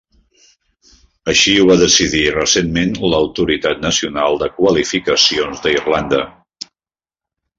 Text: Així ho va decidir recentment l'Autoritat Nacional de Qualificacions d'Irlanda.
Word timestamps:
Així 1.33 1.51
ho 1.57 1.65
va 1.71 1.75
decidir 1.81 2.21
recentment 2.37 2.95
l'Autoritat 3.11 3.83
Nacional 3.85 4.41
de 4.45 4.49
Qualificacions 4.55 5.61
d'Irlanda. 5.67 6.23